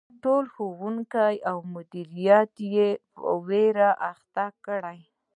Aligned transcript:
ټول 0.23 0.43
ښوونکي 0.53 1.33
او 1.49 1.57
مدیریت 1.73 2.53
یې 2.73 2.87
په 3.13 3.25
ویر 3.47 3.77
اخته 4.11 4.45
کړي. 4.65 4.99